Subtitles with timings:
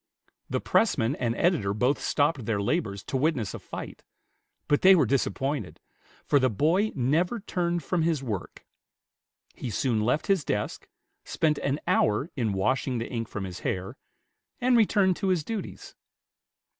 [0.49, 4.03] The pressman and editor both stopped their labors to witness a fight;
[4.67, 5.79] but they were disappointed,
[6.25, 8.65] for the boy never turned from his work.
[9.53, 10.87] He soon left his desk,
[11.23, 13.95] spent an hour in washing the ink from his hair,
[14.59, 15.93] and returned to his duties.